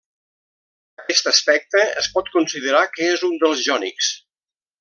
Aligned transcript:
Aquest 1.01 1.29
aspecte 1.33 1.83
es 2.03 2.09
pot 2.17 2.33
considerar 2.39 2.83
que 2.97 3.13
és 3.13 3.25
un 3.31 3.39
dels 3.45 3.63
jònics. 3.71 4.13